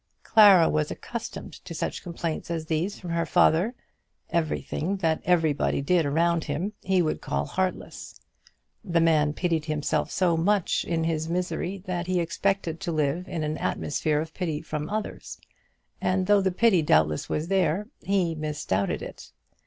[0.23, 3.75] Clara was accustomed to such complaints as these from her father.
[4.31, 8.19] Everything that everybody did around him he would call heartless.
[8.83, 13.27] The man pitied himself so much in his own misery, that he expected to live
[13.27, 15.39] in an atmosphere of pity from others;
[16.01, 19.31] and though the pity doubtless was there, he misdoubted it.